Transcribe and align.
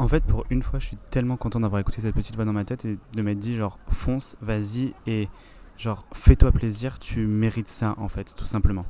En 0.00 0.08
fait, 0.08 0.24
pour 0.24 0.46
une 0.48 0.62
fois, 0.62 0.78
je 0.78 0.86
suis 0.86 0.96
tellement 1.10 1.36
content 1.36 1.60
d'avoir 1.60 1.78
écouté 1.78 2.00
cette 2.00 2.14
petite 2.14 2.34
voix 2.34 2.46
dans 2.46 2.54
ma 2.54 2.64
tête 2.64 2.86
et 2.86 2.96
de 3.12 3.20
m'être 3.20 3.38
dit 3.38 3.54
genre 3.54 3.78
fonce, 3.90 4.34
vas-y 4.40 4.94
et 5.06 5.28
genre 5.76 6.06
fais-toi 6.14 6.52
plaisir, 6.52 6.98
tu 6.98 7.26
mérites 7.26 7.68
ça 7.68 7.94
en 7.98 8.08
fait, 8.08 8.34
tout 8.34 8.46
simplement. 8.46 8.86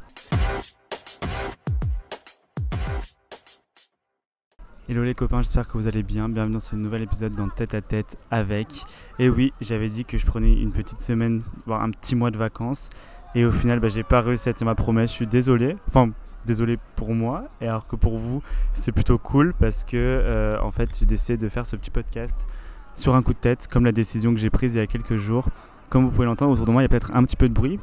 Hello 4.88 5.02
les 5.02 5.16
copains, 5.16 5.42
j'espère 5.42 5.66
que 5.66 5.72
vous 5.72 5.88
allez 5.88 6.04
bien. 6.04 6.28
Bienvenue 6.28 6.52
dans 6.52 6.60
ce 6.60 6.76
nouvel 6.76 7.02
épisode 7.02 7.34
dans 7.34 7.48
Tête 7.48 7.74
à 7.74 7.80
Tête 7.80 8.16
avec. 8.30 8.84
Et 9.18 9.28
oui, 9.28 9.52
j'avais 9.60 9.88
dit 9.88 10.04
que 10.04 10.16
je 10.16 10.24
prenais 10.24 10.52
une 10.52 10.70
petite 10.70 11.00
semaine, 11.00 11.42
voire 11.66 11.82
un 11.82 11.90
petit 11.90 12.14
mois 12.14 12.30
de 12.30 12.38
vacances. 12.38 12.88
Et 13.34 13.44
au 13.44 13.50
final, 13.50 13.80
bah, 13.80 13.88
j'ai 13.88 14.04
pas 14.04 14.20
réussi 14.20 14.48
à 14.48 14.52
tenir 14.52 14.66
ma 14.66 14.74
promesse. 14.76 15.10
Je 15.10 15.16
suis 15.16 15.26
désolé. 15.26 15.76
Enfin, 15.88 16.10
désolé 16.46 16.78
pour 16.96 17.14
moi, 17.14 17.44
et 17.60 17.68
alors 17.68 17.86
que 17.86 17.96
pour 17.96 18.18
vous, 18.18 18.42
c'est 18.72 18.92
plutôt 18.92 19.18
cool 19.18 19.54
parce 19.54 19.84
que 19.84 19.96
euh, 19.96 20.60
en 20.60 20.70
fait, 20.70 20.90
j'ai 20.98 21.06
décidé 21.06 21.36
de 21.36 21.48
faire 21.48 21.66
ce 21.66 21.76
petit 21.76 21.90
podcast 21.90 22.46
sur 22.94 23.14
un 23.14 23.22
coup 23.22 23.32
de 23.32 23.38
tête, 23.38 23.68
comme 23.68 23.84
la 23.84 23.92
décision 23.92 24.32
que 24.32 24.40
j'ai 24.40 24.50
prise 24.50 24.74
il 24.74 24.78
y 24.78 24.80
a 24.80 24.86
quelques 24.86 25.16
jours. 25.16 25.48
Comme 25.88 26.04
vous 26.04 26.10
pouvez 26.10 26.26
l'entendre, 26.26 26.52
autour 26.52 26.66
de 26.66 26.70
moi, 26.70 26.82
il 26.82 26.84
y 26.84 26.86
a 26.86 26.88
peut-être 26.88 27.10
un 27.14 27.24
petit 27.24 27.34
peu 27.34 27.48
de 27.48 27.54
bruit, 27.54 27.80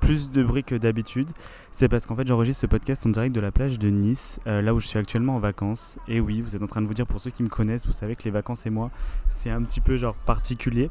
plus 0.00 0.32
de 0.32 0.42
bruit 0.42 0.64
que 0.64 0.74
d'habitude. 0.74 1.28
C'est 1.70 1.88
parce 1.88 2.04
qu'en 2.04 2.16
fait, 2.16 2.26
j'enregistre 2.26 2.62
ce 2.62 2.66
podcast 2.66 3.06
en 3.06 3.10
direct 3.10 3.32
de 3.32 3.40
la 3.40 3.52
plage 3.52 3.78
de 3.78 3.90
Nice, 3.90 4.40
euh, 4.48 4.60
là 4.60 4.74
où 4.74 4.80
je 4.80 4.88
suis 4.88 4.98
actuellement 4.98 5.36
en 5.36 5.38
vacances. 5.38 5.98
Et 6.08 6.18
oui, 6.18 6.40
vous 6.40 6.56
êtes 6.56 6.62
en 6.62 6.66
train 6.66 6.82
de 6.82 6.86
vous 6.86 6.94
dire, 6.94 7.06
pour 7.06 7.20
ceux 7.20 7.30
qui 7.30 7.44
me 7.44 7.48
connaissent, 7.48 7.86
vous 7.86 7.92
savez 7.92 8.16
que 8.16 8.24
les 8.24 8.32
vacances 8.32 8.66
et 8.66 8.70
moi, 8.70 8.90
c'est 9.28 9.50
un 9.50 9.62
petit 9.62 9.80
peu 9.80 9.96
genre 9.96 10.16
particulier. 10.16 10.90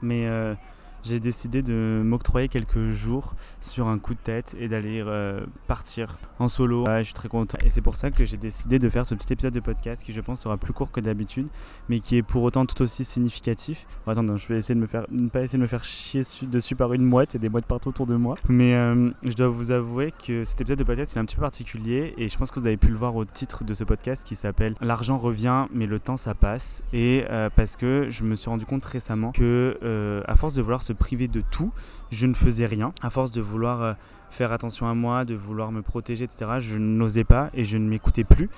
Mais 0.00 0.26
euh, 0.26 0.54
j'ai 1.02 1.20
décidé 1.20 1.62
de 1.62 2.02
m'octroyer 2.04 2.48
quelques 2.48 2.90
jours 2.90 3.34
sur 3.60 3.88
un 3.88 3.98
coup 3.98 4.14
de 4.14 4.20
tête 4.20 4.56
et 4.58 4.68
d'aller 4.68 5.02
euh, 5.04 5.40
partir 5.66 6.18
en 6.38 6.48
solo. 6.48 6.84
je 6.98 7.02
suis 7.02 7.14
très 7.14 7.28
content. 7.28 7.58
Et 7.64 7.70
c'est 7.70 7.80
pour 7.80 7.96
ça 7.96 8.10
que 8.10 8.24
j'ai 8.24 8.36
décidé 8.36 8.78
de 8.78 8.88
faire 8.88 9.04
ce 9.04 9.14
petit 9.14 9.32
épisode 9.32 9.52
de 9.52 9.60
podcast 9.60 10.04
qui, 10.04 10.12
je 10.12 10.20
pense, 10.20 10.40
sera 10.40 10.56
plus 10.56 10.72
court 10.72 10.92
que 10.92 11.00
d'habitude, 11.00 11.48
mais 11.88 12.00
qui 12.00 12.16
est 12.16 12.22
pour 12.22 12.42
autant 12.42 12.66
tout 12.66 12.80
aussi 12.82 13.04
significatif. 13.04 13.86
Bon, 14.06 14.12
attends, 14.12 14.36
je 14.36 14.48
vais 14.48 14.56
essayer 14.56 14.74
de 14.74 14.80
me 14.80 14.86
faire, 14.86 15.06
ne 15.10 15.28
pas 15.28 15.42
essayer 15.42 15.58
de 15.58 15.62
me 15.62 15.68
faire 15.68 15.84
chier 15.84 16.22
dessus 16.42 16.76
par 16.76 16.92
une 16.92 17.04
mouette 17.04 17.34
et 17.34 17.38
des 17.38 17.48
mouettes 17.48 17.66
partout 17.66 17.88
autour 17.88 18.06
de 18.06 18.16
moi. 18.16 18.36
Mais 18.48 18.74
euh, 18.74 19.10
je 19.22 19.34
dois 19.34 19.48
vous 19.48 19.70
avouer 19.70 20.12
que 20.26 20.44
cet 20.44 20.60
épisode 20.60 20.78
de 20.78 20.84
podcast, 20.84 21.12
c'est 21.12 21.20
un 21.20 21.24
petit 21.24 21.36
peu 21.36 21.42
particulier 21.42 22.14
et 22.16 22.28
je 22.28 22.38
pense 22.38 22.50
que 22.50 22.60
vous 22.60 22.66
avez 22.66 22.76
pu 22.76 22.88
le 22.88 22.96
voir 22.96 23.16
au 23.16 23.24
titre 23.24 23.64
de 23.64 23.74
ce 23.74 23.84
podcast 23.84 24.24
qui 24.24 24.36
s'appelle 24.36 24.74
L'argent 24.80 25.18
revient, 25.18 25.66
mais 25.72 25.86
le 25.86 25.98
temps 25.98 26.16
ça 26.16 26.34
passe. 26.34 26.84
Et 26.92 27.24
euh, 27.30 27.50
parce 27.54 27.76
que 27.76 28.06
je 28.08 28.24
me 28.24 28.34
suis 28.34 28.50
rendu 28.50 28.66
compte 28.66 28.84
récemment 28.84 29.32
que, 29.32 30.22
à 30.26 30.36
force 30.36 30.54
de 30.54 30.62
vouloir 30.62 30.82
se 30.82 30.91
privé 30.94 31.28
de 31.28 31.42
tout. 31.50 31.72
Je 32.10 32.26
ne 32.26 32.34
faisais 32.34 32.66
rien. 32.66 32.92
À 33.02 33.10
force 33.10 33.30
de 33.30 33.40
vouloir 33.40 33.82
euh, 33.82 33.92
faire 34.30 34.52
attention 34.52 34.86
à 34.88 34.94
moi, 34.94 35.24
de 35.24 35.34
vouloir 35.34 35.72
me 35.72 35.82
protéger, 35.82 36.24
etc., 36.24 36.52
je 36.58 36.76
n'osais 36.78 37.24
pas 37.24 37.50
et 37.54 37.64
je 37.64 37.78
ne 37.78 37.88
m'écoutais 37.88 38.24
plus. 38.24 38.50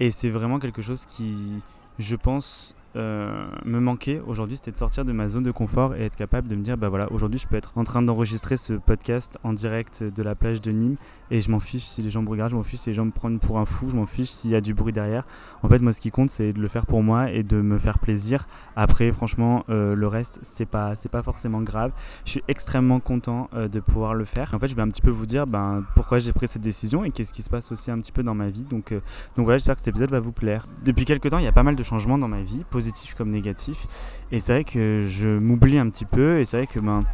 Et 0.00 0.10
c'est 0.10 0.30
vraiment 0.30 0.58
quelque 0.58 0.82
chose 0.82 1.06
qui, 1.06 1.62
je 1.98 2.16
pense, 2.16 2.74
euh, 2.96 3.46
me 3.64 3.78
manquait 3.78 4.20
aujourd'hui, 4.26 4.56
c'était 4.56 4.72
de 4.72 4.76
sortir 4.76 5.04
de 5.04 5.12
ma 5.12 5.28
zone 5.28 5.44
de 5.44 5.50
confort 5.50 5.94
et 5.94 6.02
être 6.02 6.16
capable 6.16 6.48
de 6.48 6.56
me 6.56 6.62
dire, 6.62 6.76
bah 6.76 6.88
voilà, 6.88 7.10
aujourd'hui 7.12 7.38
je 7.38 7.46
peux 7.46 7.56
être 7.56 7.72
en 7.76 7.84
train 7.84 8.02
d'enregistrer 8.02 8.56
ce 8.56 8.72
podcast 8.72 9.38
en 9.44 9.52
direct 9.52 10.02
de 10.02 10.22
la 10.22 10.34
plage 10.34 10.60
de 10.60 10.72
Nîmes 10.72 10.96
et 11.30 11.40
je 11.40 11.50
m'en 11.50 11.60
fiche 11.60 11.84
si 11.84 12.02
les 12.02 12.10
gens 12.10 12.22
me 12.22 12.28
regardent, 12.28 12.50
je 12.50 12.56
m'en 12.56 12.62
fiche 12.62 12.80
si 12.80 12.90
les 12.90 12.94
gens 12.94 13.04
me 13.04 13.10
prennent 13.10 13.38
pour 13.38 13.58
un 13.58 13.64
fou, 13.64 13.90
je 13.90 13.96
m'en 13.96 14.06
fiche 14.06 14.30
s'il 14.30 14.50
y 14.50 14.56
a 14.56 14.60
du 14.60 14.74
bruit 14.74 14.92
derrière. 14.92 15.24
En 15.62 15.68
fait, 15.68 15.78
moi 15.78 15.92
ce 15.92 16.00
qui 16.00 16.10
compte 16.10 16.30
c'est 16.30 16.52
de 16.52 16.60
le 16.60 16.68
faire 16.68 16.86
pour 16.86 17.02
moi 17.02 17.30
et 17.30 17.42
de 17.42 17.60
me 17.60 17.78
faire 17.78 17.98
plaisir. 17.98 18.46
Après, 18.76 19.12
franchement, 19.12 19.64
euh, 19.70 19.94
le 19.94 20.06
reste 20.08 20.40
c'est 20.42 20.66
pas, 20.66 20.94
c'est 20.94 21.10
pas 21.10 21.22
forcément 21.22 21.62
grave. 21.62 21.92
Je 22.24 22.30
suis 22.30 22.42
extrêmement 22.48 23.00
content 23.00 23.48
euh, 23.54 23.68
de 23.68 23.80
pouvoir 23.80 24.14
le 24.14 24.24
faire. 24.24 24.52
En 24.54 24.58
fait, 24.58 24.66
je 24.66 24.74
vais 24.74 24.82
un 24.82 24.88
petit 24.88 25.02
peu 25.02 25.10
vous 25.10 25.26
dire 25.26 25.46
ben, 25.46 25.84
pourquoi 25.94 26.18
j'ai 26.18 26.32
pris 26.32 26.48
cette 26.48 26.62
décision 26.62 27.04
et 27.04 27.10
qu'est-ce 27.10 27.32
qui 27.32 27.42
se 27.42 27.50
passe 27.50 27.70
aussi 27.70 27.90
un 27.90 27.98
petit 28.00 28.12
peu 28.12 28.22
dans 28.22 28.34
ma 28.34 28.48
vie. 28.48 28.64
Donc, 28.64 28.92
donc 29.36 29.44
voilà, 29.44 29.58
j'espère 29.58 29.76
que 29.76 29.80
cet 29.80 29.88
épisode 29.88 30.10
va 30.10 30.20
vous 30.20 30.32
plaire. 30.32 30.66
Depuis 30.84 31.04
quelques 31.04 31.30
temps, 31.30 31.38
il 31.38 31.44
y 31.44 31.48
a 31.48 31.52
pas 31.52 31.62
mal 31.62 31.76
de 31.76 31.82
changements 31.82 32.18
dans 32.18 32.28
ma 32.28 32.42
vie 32.42 32.64
positif 32.80 33.14
comme 33.14 33.30
négatif. 33.30 33.86
Et 34.32 34.40
c'est 34.40 34.54
vrai 34.54 34.64
que 34.64 35.04
je 35.06 35.28
m'oublie 35.28 35.76
un 35.76 35.90
petit 35.90 36.06
peu, 36.06 36.40
et 36.40 36.46
c'est 36.46 36.56
vrai 36.56 36.66
que 36.66 36.80
ben, 36.80 37.04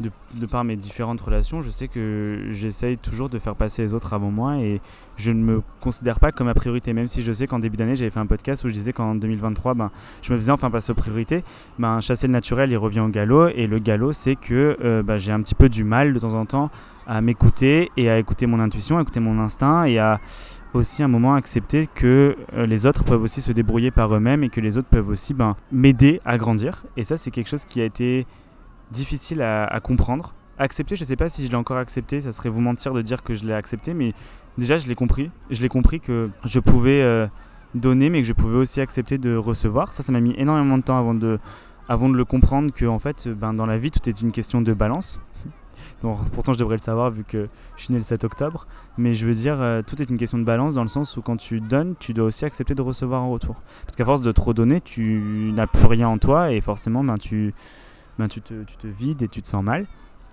de, 0.00 0.46
par 0.46 0.64
mes 0.64 0.76
différentes 0.76 1.20
relations, 1.20 1.62
je 1.62 1.70
sais 1.70 1.88
que 1.88 2.48
j'essaye 2.50 2.98
toujours 2.98 3.28
de 3.28 3.38
faire 3.38 3.54
passer 3.54 3.82
les 3.82 3.94
autres 3.94 4.12
avant 4.12 4.30
moi, 4.30 4.58
et 4.58 4.80
je 5.16 5.30
ne 5.30 5.42
me 5.42 5.62
considère 5.80 6.18
pas 6.18 6.32
comme 6.32 6.46
ma 6.46 6.54
priorité, 6.54 6.92
même 6.92 7.08
si 7.08 7.22
je 7.22 7.32
sais 7.32 7.46
qu'en 7.46 7.58
début 7.58 7.76
d'année, 7.76 7.96
j'avais 7.96 8.10
fait 8.10 8.20
un 8.20 8.26
podcast 8.26 8.64
où 8.64 8.68
je 8.68 8.74
disais 8.74 8.92
qu'en 8.92 9.14
2023, 9.14 9.74
ben, 9.74 9.90
je 10.22 10.32
me 10.32 10.36
faisais 10.36 10.52
enfin 10.52 10.70
passer 10.70 10.92
aux 10.92 10.96
priorités. 10.96 11.44
Ben, 11.78 12.00
chasser 12.00 12.26
le 12.26 12.32
naturel, 12.32 12.70
il 12.70 12.76
revient 12.76 13.00
au 13.00 13.08
galop, 13.08 13.48
et 13.48 13.66
le 13.66 13.78
galop, 13.78 14.12
c'est 14.12 14.36
que 14.36 14.76
euh, 14.82 15.02
ben, 15.02 15.16
j'ai 15.16 15.32
un 15.32 15.40
petit 15.40 15.54
peu 15.54 15.68
du 15.68 15.84
mal 15.84 16.12
de 16.12 16.18
temps 16.18 16.34
en 16.34 16.46
temps 16.46 16.70
à 17.06 17.20
m'écouter 17.20 17.90
et 17.96 18.08
à 18.08 18.18
écouter 18.18 18.46
mon 18.46 18.60
intuition, 18.60 18.98
à 18.98 19.02
écouter 19.02 19.20
mon 19.20 19.38
instinct 19.38 19.84
et 19.84 19.98
à 19.98 20.20
aussi 20.72 21.02
un 21.02 21.08
moment 21.08 21.34
accepter 21.34 21.86
que 21.86 22.36
euh, 22.54 22.66
les 22.66 22.86
autres 22.86 23.04
peuvent 23.04 23.22
aussi 23.22 23.40
se 23.40 23.52
débrouiller 23.52 23.90
par 23.90 24.14
eux-mêmes 24.14 24.42
et 24.42 24.48
que 24.48 24.60
les 24.60 24.76
autres 24.76 24.88
peuvent 24.88 25.08
aussi 25.08 25.34
ben, 25.34 25.56
m'aider 25.70 26.20
à 26.24 26.36
grandir. 26.36 26.82
Et 26.96 27.04
ça, 27.04 27.16
c'est 27.16 27.30
quelque 27.30 27.48
chose 27.48 27.64
qui 27.64 27.80
a 27.80 27.84
été 27.84 28.26
difficile 28.90 29.42
à, 29.42 29.80
comprendre. 29.82 30.34
Accepter, 30.58 30.96
je 30.96 31.02
ne 31.02 31.06
sais 31.06 31.16
pas 31.16 31.28
si 31.28 31.44
je 31.44 31.50
l'ai 31.50 31.56
encore 31.56 31.78
accepté, 31.78 32.20
ça 32.20 32.32
serait 32.32 32.48
vous 32.48 32.60
mentir 32.60 32.92
de 32.92 33.02
dire 33.02 33.22
que 33.22 33.34
je 33.34 33.44
l'ai 33.44 33.54
accepté, 33.54 33.92
mais 33.92 34.12
déjà, 34.56 34.76
je 34.76 34.86
l'ai 34.86 34.94
compris. 34.94 35.30
Je 35.50 35.62
l'ai 35.62 35.68
compris 35.68 36.00
que 36.00 36.30
je 36.44 36.60
pouvais 36.60 37.02
euh, 37.02 37.26
donner, 37.74 38.08
mais 38.08 38.22
que 38.22 38.28
je 38.28 38.32
pouvais 38.32 38.56
aussi 38.56 38.80
accepter 38.80 39.18
de 39.18 39.36
recevoir. 39.36 39.92
Ça, 39.92 40.02
ça 40.02 40.12
m'a 40.12 40.20
mis 40.20 40.34
énormément 40.36 40.78
de 40.78 40.82
temps 40.82 40.98
avant 40.98 41.14
de, 41.14 41.38
avant 41.88 42.08
de 42.08 42.16
le 42.16 42.24
comprendre 42.24 42.72
que, 42.72 42.84
en 42.86 42.98
fait, 42.98 43.28
ben, 43.28 43.52
dans 43.52 43.66
la 43.66 43.78
vie, 43.78 43.90
tout 43.90 44.08
est 44.08 44.20
une 44.20 44.32
question 44.32 44.60
de 44.60 44.72
balance 44.72 45.20
pourtant, 46.32 46.52
je 46.52 46.58
devrais 46.58 46.76
le 46.76 46.82
savoir 46.82 47.10
vu 47.10 47.24
que 47.24 47.48
je 47.76 47.84
suis 47.84 47.92
né 47.92 47.98
le 47.98 48.04
7 48.04 48.24
octobre. 48.24 48.66
Mais 48.98 49.14
je 49.14 49.26
veux 49.26 49.32
dire, 49.32 49.60
euh, 49.60 49.82
tout 49.82 50.00
est 50.00 50.10
une 50.10 50.16
question 50.16 50.38
de 50.38 50.44
balance 50.44 50.74
dans 50.74 50.82
le 50.82 50.88
sens 50.88 51.16
où 51.16 51.22
quand 51.22 51.36
tu 51.36 51.60
donnes, 51.60 51.94
tu 51.98 52.12
dois 52.12 52.26
aussi 52.26 52.44
accepter 52.44 52.74
de 52.74 52.82
recevoir 52.82 53.22
en 53.22 53.30
retour. 53.30 53.56
Parce 53.86 53.96
qu'à 53.96 54.04
force 54.04 54.22
de 54.22 54.32
trop 54.32 54.54
donner, 54.54 54.80
tu 54.80 55.52
n'as 55.54 55.66
plus 55.66 55.86
rien 55.86 56.08
en 56.08 56.18
toi 56.18 56.52
et 56.52 56.60
forcément, 56.60 57.02
ben, 57.02 57.16
tu, 57.18 57.54
ben, 58.18 58.28
tu, 58.28 58.40
te, 58.40 58.64
tu 58.64 58.76
te 58.76 58.86
vides 58.86 59.22
et 59.22 59.28
tu 59.28 59.42
te 59.42 59.48
sens 59.48 59.64
mal. 59.64 59.86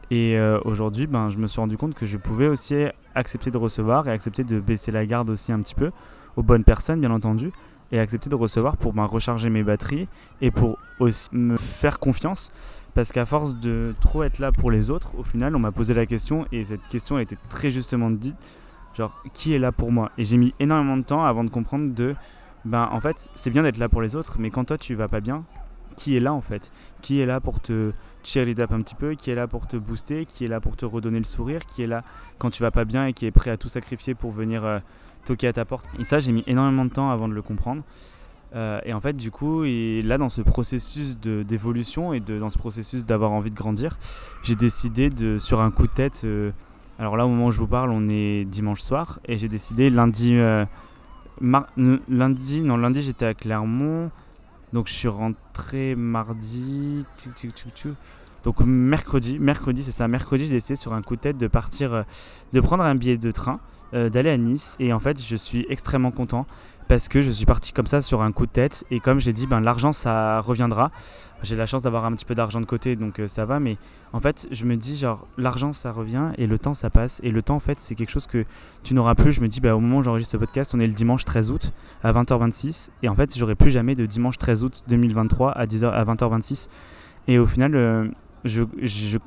Et 0.09 0.38
euh, 0.38 0.59
aujourd'hui, 0.66 1.08
ben, 1.08 1.30
je 1.30 1.38
me 1.38 1.47
suis 1.47 1.62
rendu 1.62 1.78
compte 1.78 1.94
que 1.94 2.06
je 2.06 2.18
pouvais 2.18 2.47
aussi 2.47 2.75
accepter 3.16 3.52
de 3.52 3.58
recevoir 3.58 4.08
et 4.08 4.12
accepter 4.12 4.44
de 4.44 4.59
baisser 4.59 4.92
la 4.92 5.06
garde 5.06 5.30
aussi 5.30 5.52
un 5.52 5.62
petit 5.62 5.75
peu 5.75 5.91
aux 6.36 6.44
bonnes 6.44 6.64
personnes, 6.64 7.00
bien 7.00 7.12
entendu, 7.12 7.52
et 7.91 8.00
accepter 8.00 8.30
de 8.30 8.36
recevoir 8.36 8.78
pour 8.78 8.94
ben, 8.94 9.06
recharger 9.06 9.50
mes 9.50 9.64
batteries 9.64 10.08
et 10.41 10.52
pour 10.52 10.78
aussi 11.00 11.30
me 11.34 11.58
faire 11.58 12.00
confiance 12.00 12.52
parce 12.94 13.12
qu'à 13.12 13.25
force 13.25 13.56
de 13.56 13.94
trop 14.02 14.24
être 14.24 14.40
là 14.40 14.52
pour 14.52 14.70
les 14.70 14.90
autres, 14.90 15.18
au 15.18 15.24
final, 15.24 15.56
on 15.56 15.59
m'a 15.59 15.72
posé 15.72 15.94
la 15.94 16.06
question 16.06 16.46
et 16.52 16.64
cette 16.64 16.86
question 16.90 17.16
a 17.16 17.22
été 17.22 17.38
très 17.50 17.72
justement 17.72 18.12
dite 18.12 18.36
genre, 18.97 19.22
qui 19.34 19.53
est 19.53 19.59
là 19.59 19.72
pour 19.72 19.91
moi? 19.91 20.12
Et 20.18 20.24
j'ai 20.24 20.38
mis 20.38 20.53
énormément 20.59 20.97
de 20.97 21.03
temps 21.03 21.24
avant 21.24 21.44
de 21.44 21.50
comprendre 21.50 21.94
de, 21.94 22.16
ben 22.66 22.90
en 22.91 23.00
fait, 23.00 23.30
c'est 23.36 23.50
bien 23.50 23.64
d'être 23.64 23.78
là 23.78 23.88
pour 23.88 24.02
les 24.02 24.16
autres, 24.16 24.38
mais 24.40 24.50
quand 24.50 24.66
toi 24.66 24.78
tu 24.78 24.96
vas 24.96 25.08
pas 25.08 25.22
bien, 25.22 25.46
qui 26.02 26.18
est 26.18 26.20
là 26.20 26.34
en 26.34 26.42
fait 26.42 26.72
Qui 27.02 27.22
est 27.22 27.28
là 27.28 27.40
pour 27.40 27.60
te 27.60 27.92
cheer 28.24 28.56
up 28.60 28.72
un 28.72 28.82
petit 28.82 28.96
peu 28.96 29.14
Qui 29.14 29.30
est 29.30 29.36
là 29.36 29.48
pour 29.48 29.68
te 29.68 29.78
booster 29.78 30.26
Qui 30.26 30.46
est 30.46 30.48
là 30.48 30.60
pour 30.60 30.76
te 30.76 30.84
redonner 30.84 31.20
le 31.20 31.26
sourire 31.26 31.62
Qui 31.68 31.84
est 31.84 31.88
là 31.88 32.04
quand 32.40 32.50
tu 32.50 32.64
vas 32.64 32.72
pas 32.72 32.86
bien 32.86 33.06
et 33.06 33.14
qui 33.14 33.28
est 33.28 33.32
prêt 33.32 33.52
à 33.52 33.58
tout 33.58 33.68
sacrifier 33.68 34.16
pour 34.16 34.32
venir 34.32 34.66
euh, 34.66 34.80
toquer 35.26 35.48
à 35.48 35.54
ta 35.54 35.64
porte 35.64 35.86
Et 36.00 36.04
ça, 36.04 36.20
j'ai 36.20 36.32
mis 36.32 36.44
énormément 36.48 36.86
de 36.86 36.90
temps 36.90 37.12
avant 37.12 37.28
de 37.28 37.36
le 37.36 37.44
comprendre. 37.44 37.84
Euh, 38.56 38.82
et 38.84 38.94
en 38.94 39.00
fait, 39.00 39.14
du 39.14 39.30
coup, 39.30 39.64
là, 39.64 40.18
dans 40.18 40.30
ce 40.30 40.42
processus 40.42 41.18
d'évolution 41.18 42.14
et 42.14 42.20
de, 42.20 42.40
dans 42.40 42.50
ce 42.50 42.58
processus 42.58 43.06
d'avoir 43.06 43.32
envie 43.32 43.52
de 43.52 43.56
grandir, 43.56 44.00
j'ai 44.42 44.56
décidé 44.56 45.12
de, 45.12 45.38
sur 45.38 45.62
un 45.62 45.70
coup 45.70 45.86
de 45.86 45.94
tête, 45.94 46.24
euh, 46.26 46.52
alors 46.98 47.16
là, 47.16 47.28
au 47.28 47.30
moment 47.30 47.46
où 47.46 47.52
je 47.52 47.60
vous 47.60 47.68
parle, 47.68 47.92
on 47.92 48.10
est 48.10 48.44
dimanche 48.46 48.82
soir, 48.82 49.20
et 49.26 49.38
j'ai 49.38 49.48
décidé 49.48 49.92
lundi, 49.92 50.36
lundi, 51.40 52.62
non, 52.62 52.78
lundi, 52.78 53.02
j'étais 53.04 53.26
à 53.26 53.34
Clermont, 53.36 54.10
donc 54.74 54.88
je 54.88 54.94
suis 54.94 55.08
rentré 55.08 55.96
mardi, 55.96 57.06
donc 58.44 58.59
mercredi, 58.62 59.40
mercredi, 59.40 59.84
c'est 59.84 59.91
ça, 59.91 60.07
mercredi, 60.07 60.46
j'ai 60.46 60.53
décidé 60.53 60.75
sur 60.75 60.94
un 60.94 61.02
coup 61.02 61.16
de 61.16 61.22
tête 61.22 61.38
de 61.38 61.47
partir, 61.47 62.06
de 62.53 62.59
prendre 62.59 62.84
un 62.84 62.96
billet 62.96 63.18
de 63.18 63.31
train, 63.31 63.59
d'aller 63.94 64.29
à 64.29 64.38
Nice, 64.38 64.78
et 64.79 64.94
en 64.94 65.00
fait, 65.00 65.22
je 65.22 65.35
suis 65.35 65.66
extrêmement 65.69 66.12
content 66.12 66.46
parce 66.91 67.07
que 67.07 67.22
je 67.22 67.31
suis 67.31 67.46
parti 67.46 67.72
comme 67.72 67.85
ça 67.88 68.02
sur 68.02 68.22
un 68.22 68.34
coup 68.34 68.46
de 68.46 68.52
tête. 68.52 68.84
Et 68.91 69.00
comme 69.00 69.18
je 69.18 69.25
l'ai 69.25 69.31
dit, 69.31 69.47
ben, 69.47 69.62
l'argent 69.62 69.93
ça 69.93 70.41
reviendra. 70.41 70.91
J'ai 71.41 71.55
la 71.55 71.66
chance 71.66 71.84
d'avoir 71.84 72.03
un 72.03 72.11
petit 72.11 72.26
peu 72.26 72.35
d'argent 72.35 72.59
de 72.59 72.66
côté 72.66 72.97
donc 72.97 73.20
euh, 73.20 73.29
ça 73.29 73.46
va, 73.46 73.61
mais 73.61 73.78
en 74.11 74.20
fait 74.20 74.47
je 74.52 74.66
me 74.66 74.76
dis 74.76 74.97
genre 74.97 75.26
l'argent 75.37 75.73
ça 75.73 75.91
revient 75.91 76.34
et 76.37 76.47
le 76.47 76.59
temps 76.59 76.73
ça 76.73 76.90
passe. 76.90 77.22
Et 77.23 77.32
le 77.32 77.41
temps 77.41 77.55
en 77.55 77.59
fait 77.61 77.79
c'est 77.79 77.96
quelque 77.96 78.11
chose 78.11 78.28
que 78.28 78.44
tu 78.84 78.94
n'auras 78.94 79.16
plus. 79.16 79.32
Je 79.32 79.40
me 79.40 79.47
dis 79.47 79.61
bah, 79.61 79.73
au 79.73 79.79
moment 79.79 79.99
où 79.99 80.03
j'enregistre 80.03 80.34
ce 80.34 80.37
podcast, 80.37 80.76
on 80.76 80.82
est 80.82 80.85
le 80.85 80.94
dimanche 80.94 81.23
13 81.23 81.52
août 81.52 81.72
à 82.03 82.11
20h26 82.11 82.90
et 83.03 83.08
en 83.08 83.16
fait 83.16 83.37
j'aurai 83.37 83.55
plus 83.55 83.72
jamais 83.72 83.96
de 83.96 84.05
dimanche 84.05 84.37
13 84.37 84.66
août 84.66 84.84
2023 84.90 85.52
à 85.52 85.66
10h 85.66 85.90
à 85.90 86.03
20h26 86.03 86.67
et 87.29 87.40
au 87.40 87.46
final 87.46 87.73
euh, 87.73 88.08
je, 88.43 88.64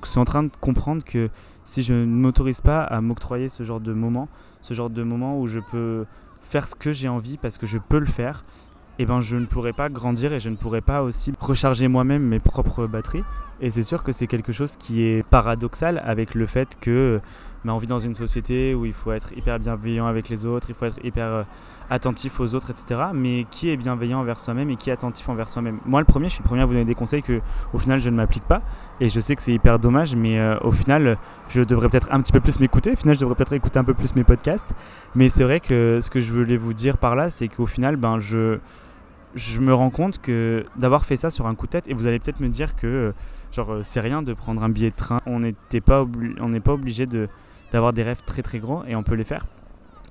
suis 0.02 0.18
en 0.18 0.24
train 0.24 0.42
de 0.42 0.50
comprendre 0.60 1.04
que 1.04 1.30
si 1.64 1.82
je 1.82 1.94
ne 1.94 2.04
m'autorise 2.04 2.60
pas 2.60 2.82
à 2.82 3.00
m'octroyer 3.00 3.48
ce 3.48 3.62
genre 3.62 3.80
de 3.80 3.92
moment, 3.92 4.28
ce 4.60 4.74
genre 4.74 4.90
de 4.90 5.02
moment 5.02 5.40
où 5.40 5.46
je 5.46 5.60
peux 5.70 6.04
faire 6.42 6.66
ce 6.66 6.74
que 6.74 6.92
j'ai 6.92 7.08
envie 7.08 7.36
parce 7.36 7.58
que 7.58 7.66
je 7.66 7.78
peux 7.78 7.98
le 7.98 8.06
faire, 8.06 8.44
eh 8.98 9.06
ben 9.06 9.20
je 9.20 9.36
ne 9.36 9.46
pourrais 9.46 9.72
pas 9.72 9.88
grandir 9.88 10.32
et 10.32 10.40
je 10.40 10.48
ne 10.48 10.56
pourrais 10.56 10.80
pas 10.80 11.02
aussi 11.02 11.32
recharger 11.40 11.88
moi-même 11.88 12.22
mes 12.22 12.38
propres 12.38 12.86
batteries. 12.86 13.24
Et 13.60 13.70
c'est 13.70 13.82
sûr 13.82 14.02
que 14.02 14.12
c'est 14.12 14.26
quelque 14.26 14.52
chose 14.52 14.76
qui 14.76 15.02
est 15.02 15.22
paradoxal 15.26 16.02
avec 16.04 16.34
le 16.34 16.46
fait 16.46 16.76
que 16.80 17.20
on 17.72 17.78
vit 17.78 17.86
dans 17.86 17.98
une 17.98 18.14
société 18.14 18.74
où 18.74 18.84
il 18.84 18.92
faut 18.92 19.12
être 19.12 19.36
hyper 19.36 19.58
bienveillant 19.58 20.06
avec 20.06 20.28
les 20.28 20.46
autres, 20.46 20.66
il 20.68 20.74
faut 20.74 20.84
être 20.84 21.02
hyper 21.04 21.26
euh, 21.26 21.42
attentif 21.90 22.40
aux 22.40 22.54
autres, 22.54 22.70
etc. 22.70 23.00
Mais 23.14 23.46
qui 23.50 23.70
est 23.70 23.76
bienveillant 23.76 24.20
envers 24.20 24.38
soi-même 24.38 24.70
et 24.70 24.76
qui 24.76 24.90
est 24.90 24.92
attentif 24.92 25.28
envers 25.28 25.48
soi-même? 25.48 25.78
Moi, 25.86 26.00
le 26.00 26.06
premier, 26.06 26.28
je 26.28 26.34
suis 26.34 26.42
le 26.42 26.48
premier 26.48 26.62
à 26.62 26.66
vous 26.66 26.72
donner 26.72 26.84
des 26.84 26.94
conseils 26.94 27.22
que, 27.22 27.40
au 27.72 27.78
final, 27.78 27.98
je 27.98 28.10
ne 28.10 28.16
m'applique 28.16 28.44
pas. 28.44 28.62
Et 29.00 29.08
je 29.08 29.18
sais 29.18 29.34
que 29.34 29.42
c'est 29.42 29.52
hyper 29.52 29.78
dommage, 29.78 30.14
mais 30.14 30.38
euh, 30.38 30.58
au 30.60 30.72
final, 30.72 31.16
je 31.48 31.62
devrais 31.62 31.88
peut-être 31.88 32.08
un 32.12 32.20
petit 32.20 32.32
peu 32.32 32.40
plus 32.40 32.60
m'écouter. 32.60 32.92
Au 32.92 32.96
final, 32.96 33.14
je 33.14 33.20
devrais 33.20 33.34
peut-être 33.34 33.52
écouter 33.54 33.78
un 33.78 33.84
peu 33.84 33.94
plus 33.94 34.14
mes 34.14 34.24
podcasts. 34.24 34.74
Mais 35.14 35.28
c'est 35.28 35.44
vrai 35.44 35.60
que 35.60 36.00
ce 36.02 36.10
que 36.10 36.20
je 36.20 36.32
voulais 36.32 36.56
vous 36.56 36.74
dire 36.74 36.98
par 36.98 37.16
là, 37.16 37.30
c'est 37.30 37.48
qu'au 37.48 37.66
final, 37.66 37.96
ben, 37.96 38.18
je, 38.18 38.58
je 39.34 39.60
me 39.60 39.74
rends 39.74 39.90
compte 39.90 40.20
que 40.20 40.64
d'avoir 40.76 41.04
fait 41.04 41.16
ça 41.16 41.30
sur 41.30 41.46
un 41.46 41.54
coup 41.54 41.66
de 41.66 41.72
tête, 41.72 41.88
et 41.88 41.94
vous 41.94 42.06
allez 42.06 42.18
peut-être 42.18 42.40
me 42.40 42.48
dire 42.48 42.76
que 42.76 43.12
genre 43.52 43.72
euh, 43.72 43.82
c'est 43.82 44.00
rien 44.00 44.22
de 44.22 44.34
prendre 44.34 44.62
un 44.62 44.68
billet 44.68 44.90
de 44.90 44.96
train, 44.96 45.18
on 45.26 45.40
n'est 45.40 45.54
pas, 45.84 46.04
on 46.40 46.48
n'est 46.48 46.60
pas 46.60 46.72
obligé 46.72 47.06
de, 47.06 47.28
d'avoir 47.74 47.92
des 47.92 48.04
rêves 48.04 48.22
très 48.24 48.42
très 48.42 48.60
grands 48.60 48.84
et 48.84 48.94
on 48.94 49.02
peut 49.02 49.16
les 49.16 49.24
faire. 49.24 49.46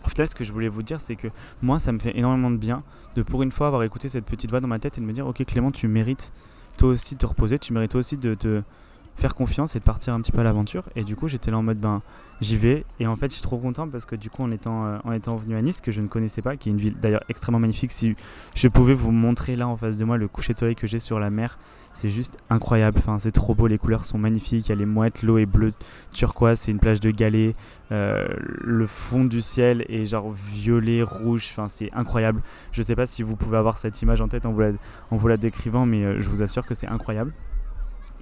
Au 0.06 0.10
final, 0.10 0.27
ce 0.27 0.36
que 0.36 0.44
je 0.44 0.51
voulais 0.51 0.68
vous 0.68 0.83
dire, 0.83 1.00
c'est 1.00 1.15
que 1.15 1.30
moi, 1.62 1.80
ça 1.80 1.94
me 1.94 2.00
fait 2.00 2.18
énormément 2.18 2.51
de 2.51 2.57
bien 2.57 2.83
de 3.15 3.21
pour 3.24 3.42
une 3.42 3.54
fois 3.54 3.68
avoir 3.68 3.83
écouté 3.83 4.10
cette 4.10 4.25
petite 4.25 4.50
voix 4.50 4.60
dans 4.60 4.68
ma 4.68 4.80
tête 4.80 4.98
et 4.98 5.01
de 5.01 5.06
me 5.06 5.13
dire, 5.13 5.25
ok 5.25 5.45
Clément, 5.45 5.71
tu 5.71 5.88
mérites 5.88 6.33
toi 6.75 6.89
aussi 6.89 7.15
de 7.15 7.19
te 7.19 7.25
reposer, 7.25 7.57
tu 7.57 7.71
mérites 7.71 7.92
toi 7.92 8.00
aussi 8.00 8.18
de 8.18 8.36
te 8.36 8.63
faire 9.15 9.36
confiance 9.36 9.75
et 9.75 9.80
de 9.80 9.83
partir 9.83 10.13
un 10.13 10.21
petit 10.21 10.31
peu 10.31 10.39
à 10.39 10.44
l'aventure. 10.44 10.83
Et 10.95 11.04
du 11.04 11.15
coup, 11.15 11.27
j'étais 11.27 11.51
là 11.51 11.57
en 11.57 11.63
mode, 11.63 11.80
ben, 11.80 12.01
j'y 12.42 12.57
vais. 12.57 12.86
Et 13.00 13.07
en 13.07 13.15
fait, 13.15 13.27
je 13.27 13.33
suis 13.33 13.44
trop 13.44 13.57
content 13.57 13.88
parce 13.88 14.06
que 14.06 14.15
du 14.15 14.30
coup, 14.30 14.44
en 14.44 14.51
étant, 14.51 14.86
euh, 14.86 14.98
en 15.04 15.12
étant 15.12 15.36
venu 15.36 15.56
à 15.56 15.62
Nice, 15.62 15.81
que 15.81 15.92
je 15.92 16.01
ne 16.01 16.07
connaissais 16.07 16.42
pas, 16.42 16.57
qui 16.57 16.69
est 16.69 16.71
une 16.71 16.80
ville 16.80 16.95
d'ailleurs 17.00 17.24
extrêmement 17.30 17.60
magnifique, 17.60 17.92
si 17.92 18.15
je 18.56 18.68
pouvais 18.68 18.94
vous 18.94 19.12
montrer 19.12 19.56
là 19.56 19.68
en 19.68 19.77
face 19.77 19.98
de 19.98 20.06
moi 20.06 20.18
le 20.18 20.27
coucher 20.27 20.54
de 20.54 20.60
soleil 20.60 20.75
que 20.75 20.88
j'ai 20.88 21.00
sur 21.00 21.19
la 21.19 21.30
mer, 21.30 21.57
c'est 21.94 22.10
juste 22.10 22.38
incroyable. 22.50 22.98
Enfin, 22.98 23.19
c'est 23.19 23.31
trop 23.31 23.54
beau, 23.54 23.68
les 23.68 23.77
couleurs 23.77 24.06
sont 24.06 24.18
magnifiques. 24.18 24.68
Il 24.68 24.69
y 24.69 24.71
a 24.71 24.75
les 24.75 24.86
mouettes, 24.86 25.21
l'eau 25.21 25.38
est 25.38 25.45
bleue 25.45 25.74
turquoise, 26.12 26.59
c'est 26.59 26.71
une 26.71 26.80
plage 26.80 27.00
de 27.00 27.12
galets. 27.12 27.56
Euh, 27.92 28.13
le 28.39 28.88
fond 28.88 29.25
du 29.25 29.42
ciel 29.42 29.86
est 29.89 30.06
genre 30.06 30.31
violet, 30.31 31.04
rouge. 31.04 31.50
Enfin, 31.51 31.68
c'est 31.68 31.94
incroyable. 31.94 32.42
Je 32.71 32.81
sais 32.81 32.95
pas 32.95 33.06
si 33.06 33.21
vous 33.21 33.36
pouvez 33.36 33.57
avoir 33.57 33.77
cette 33.77 34.01
image 34.01 34.21
en 34.21 34.27
tête 34.27 34.45
en 34.45 34.51
vous 34.51 34.62
la, 34.62 34.71
en 35.12 35.18
vous 35.18 35.27
la 35.27 35.38
décrivant, 35.38 35.86
mais 35.86 36.04
euh, 36.04 36.19
je 36.19 36.30
vous 36.30 36.42
assure 36.42 36.66
que 36.66 36.74
c'est 36.74 36.88
incroyable. 36.88 37.31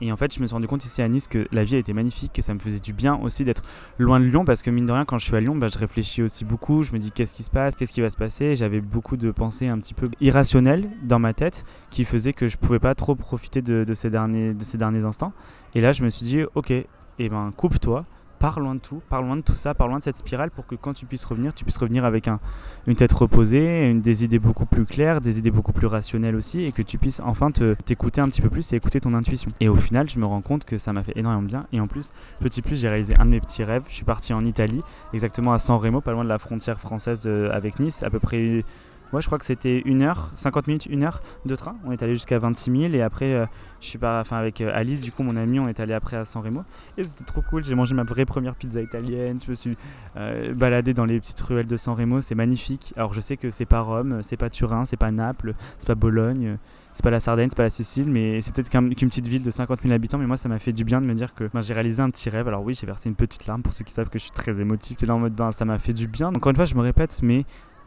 Et 0.01 0.11
en 0.11 0.17
fait, 0.17 0.33
je 0.33 0.41
me 0.41 0.47
suis 0.47 0.53
rendu 0.53 0.67
compte 0.67 0.83
ici 0.83 1.01
à 1.03 1.07
Nice 1.07 1.27
que 1.27 1.43
la 1.51 1.63
vie 1.63 1.75
était 1.75 1.93
magnifique, 1.93 2.33
que 2.33 2.41
ça 2.41 2.55
me 2.55 2.59
faisait 2.59 2.79
du 2.79 2.91
bien 2.91 3.15
aussi 3.17 3.45
d'être 3.45 3.61
loin 3.99 4.19
de 4.19 4.25
Lyon, 4.25 4.43
parce 4.43 4.63
que 4.63 4.71
mine 4.71 4.87
de 4.87 4.91
rien, 4.91 5.05
quand 5.05 5.19
je 5.19 5.25
suis 5.25 5.35
à 5.35 5.39
Lyon, 5.39 5.55
bah, 5.55 5.67
je 5.71 5.77
réfléchis 5.77 6.23
aussi 6.23 6.43
beaucoup. 6.43 6.81
Je 6.81 6.91
me 6.91 6.97
dis 6.97 7.11
qu'est-ce 7.11 7.35
qui 7.35 7.43
se 7.43 7.51
passe, 7.51 7.75
qu'est-ce 7.75 7.93
qui 7.93 8.01
va 8.01 8.09
se 8.09 8.17
passer. 8.17 8.55
J'avais 8.55 8.81
beaucoup 8.81 9.15
de 9.15 9.29
pensées 9.29 9.67
un 9.67 9.77
petit 9.77 9.93
peu 9.93 10.09
irrationnelles 10.19 10.89
dans 11.03 11.19
ma 11.19 11.33
tête 11.33 11.65
qui 11.91 12.03
faisaient 12.03 12.33
que 12.33 12.47
je 12.47 12.57
pouvais 12.57 12.79
pas 12.79 12.95
trop 12.95 13.13
profiter 13.15 13.61
de, 13.61 13.93
ces, 13.93 14.09
derniers, 14.09 14.55
de 14.55 14.63
ces 14.63 14.79
derniers 14.79 15.05
instants. 15.05 15.33
Et 15.75 15.81
là, 15.81 15.91
je 15.91 16.03
me 16.03 16.09
suis 16.09 16.25
dit, 16.25 16.41
ok, 16.55 16.71
et 16.71 16.87
eh 17.19 17.29
ben 17.29 17.51
coupe-toi, 17.55 18.05
pars 18.41 18.59
loin 18.59 18.73
de 18.73 18.79
tout, 18.79 19.01
pars 19.07 19.21
loin 19.21 19.37
de 19.37 19.41
tout 19.41 19.55
ça, 19.55 19.75
pars 19.75 19.87
loin 19.87 19.99
de 19.99 20.03
cette 20.03 20.17
spirale 20.17 20.49
pour 20.49 20.65
que 20.65 20.73
quand 20.73 20.93
tu 20.93 21.05
puisses 21.05 21.23
revenir, 21.25 21.53
tu 21.53 21.63
puisses 21.63 21.77
revenir 21.77 22.05
avec 22.05 22.27
un, 22.27 22.39
une 22.87 22.95
tête 22.95 23.11
reposée, 23.13 23.93
des 23.93 24.23
idées 24.23 24.39
beaucoup 24.39 24.65
plus 24.65 24.85
claires, 24.85 25.21
des 25.21 25.37
idées 25.37 25.51
beaucoup 25.51 25.73
plus 25.73 25.85
rationnelles 25.85 26.35
aussi, 26.35 26.63
et 26.63 26.71
que 26.71 26.81
tu 26.81 26.97
puisses 26.97 27.21
enfin 27.23 27.51
t'écouter 27.51 28.19
un 28.19 28.27
petit 28.29 28.41
peu 28.41 28.49
plus 28.49 28.73
et 28.73 28.77
écouter 28.77 28.99
ton 28.99 29.13
intuition. 29.13 29.51
Et 29.59 29.69
au 29.69 29.75
final, 29.75 30.09
je 30.09 30.17
me 30.17 30.25
rends 30.25 30.41
compte 30.41 30.65
que 30.65 30.79
ça 30.79 30.91
m'a 30.91 31.03
fait 31.03 31.13
énormément 31.15 31.43
bien. 31.43 31.67
Et 31.71 31.79
en 31.79 31.85
plus, 31.87 32.11
petit 32.39 32.63
plus, 32.63 32.79
j'ai 32.79 32.89
réalisé 32.89 33.13
un 33.19 33.25
de 33.25 33.29
mes 33.29 33.39
petits 33.39 33.63
rêves. 33.63 33.83
Je 33.87 33.93
suis 33.93 34.05
parti 34.05 34.33
en 34.33 34.43
Italie, 34.43 34.81
exactement 35.13 35.53
à 35.53 35.59
San 35.59 35.77
Remo, 35.77 36.01
pas 36.01 36.11
loin 36.11 36.23
de 36.23 36.29
la 36.29 36.39
frontière 36.39 36.79
française 36.79 37.27
avec 37.27 37.79
Nice, 37.79 38.01
à 38.01 38.09
peu 38.09 38.19
près 38.19 38.65
Ouais, 39.13 39.21
je 39.21 39.25
crois 39.25 39.37
que 39.37 39.45
c'était 39.45 39.83
1 39.85 40.01
heure, 40.01 40.31
50 40.35 40.67
minutes, 40.67 40.87
1 40.91 41.01
heure 41.01 41.21
de 41.45 41.55
train. 41.55 41.75
On 41.85 41.91
est 41.91 42.01
allé 42.01 42.13
jusqu'à 42.13 42.39
26 42.39 42.71
000 42.71 42.93
et 42.93 43.01
après, 43.01 43.33
euh, 43.33 43.45
je 43.81 43.87
suis 43.87 43.97
pas, 43.97 44.21
enfin 44.21 44.37
avec 44.37 44.61
euh, 44.61 44.71
Alice, 44.73 45.01
du 45.01 45.11
coup, 45.11 45.23
mon 45.23 45.35
ami, 45.35 45.59
on 45.59 45.67
est 45.67 45.79
allé 45.81 45.93
après 45.93 46.15
à 46.15 46.23
San 46.23 46.41
Remo 46.41 46.63
et 46.97 47.03
c'était 47.03 47.25
trop 47.25 47.41
cool. 47.41 47.65
J'ai 47.65 47.75
mangé 47.75 47.93
ma 47.93 48.03
vraie 48.03 48.25
première 48.25 48.55
pizza 48.55 48.81
italienne. 48.81 49.39
Je 49.43 49.49
me 49.49 49.55
suis 49.55 49.77
euh, 50.15 50.53
baladé 50.53 50.93
dans 50.93 51.05
les 51.05 51.19
petites 51.19 51.41
ruelles 51.41 51.65
de 51.67 51.75
San 51.75 51.93
Remo. 51.93 52.21
C'est 52.21 52.35
magnifique. 52.35 52.93
Alors, 52.95 53.13
je 53.13 53.19
sais 53.19 53.35
que 53.35 53.51
c'est 53.51 53.65
pas 53.65 53.81
Rome, 53.81 54.19
c'est 54.21 54.37
pas 54.37 54.49
Turin, 54.49 54.85
c'est 54.85 54.97
pas 54.97 55.11
Naples, 55.11 55.55
c'est 55.77 55.87
pas 55.87 55.95
Bologne, 55.95 56.57
c'est 56.93 57.03
pas 57.03 57.11
la 57.11 57.19
Sardaigne, 57.19 57.49
c'est 57.49 57.57
pas 57.57 57.63
la 57.63 57.69
Sicile, 57.69 58.09
mais 58.09 58.39
c'est 58.39 58.53
peut-être 58.53 58.69
qu'une 58.69 58.93
petite 58.93 59.27
ville 59.27 59.43
de 59.43 59.51
50 59.51 59.81
000 59.81 59.93
habitants. 59.93 60.19
Mais 60.19 60.27
moi, 60.27 60.37
ça 60.37 60.47
m'a 60.47 60.59
fait 60.59 60.73
du 60.73 60.85
bien 60.85 61.01
de 61.01 61.05
me 61.05 61.13
dire 61.13 61.33
que 61.33 61.49
ben, 61.53 61.61
j'ai 61.61 61.73
réalisé 61.73 62.01
un 62.01 62.09
petit 62.09 62.29
rêve. 62.29 62.47
Alors, 62.47 62.63
oui, 62.63 62.73
j'ai 62.73 62.87
versé 62.87 63.09
une 63.09 63.15
petite 63.15 63.45
larme 63.45 63.61
pour 63.61 63.73
ceux 63.73 63.83
qui 63.83 63.91
savent 63.91 64.09
que 64.09 64.19
je 64.19 64.23
suis 64.23 64.31
très 64.31 64.57
émotif. 64.57 64.97
C'est 64.99 65.05
là 65.05 65.15
en 65.15 65.19
mode, 65.19 65.33
ben, 65.33 65.51
ça 65.51 65.65
m'a 65.65 65.79
fait 65.79 65.93
du 65.93 66.07
bien. 66.07 66.29
Encore 66.29 66.51
une 66.51 66.55
fois, 66.55 66.65
je 66.65 66.75
me 66.75 66.81
répète, 66.81 67.19
mais 67.21 67.45